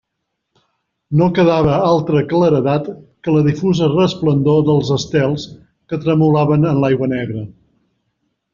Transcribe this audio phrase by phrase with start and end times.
[1.19, 2.87] No quedava altra claredat
[3.27, 5.47] que la difusa resplendor dels estels,
[5.93, 7.49] que tremolaven en l'aigua negra.